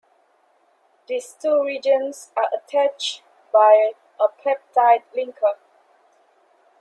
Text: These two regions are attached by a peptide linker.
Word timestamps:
These 1.07 1.35
two 1.39 1.61
regions 1.63 2.31
are 2.35 2.49
attached 2.51 3.21
by 3.53 3.91
a 4.19 4.29
peptide 4.29 5.03
linker. 5.15 5.57